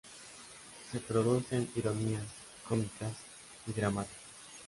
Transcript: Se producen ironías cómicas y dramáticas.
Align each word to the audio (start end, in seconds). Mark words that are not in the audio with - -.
Se 0.91 0.99
producen 0.99 1.69
ironías 1.75 2.23
cómicas 2.67 3.13
y 3.67 3.71
dramáticas. 3.71 4.17